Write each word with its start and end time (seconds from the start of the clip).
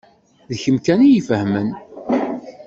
D 0.49 0.51
kemm 0.61 0.77
kan 0.85 0.99
i 1.05 1.07
y-ifehmen. 1.09 1.69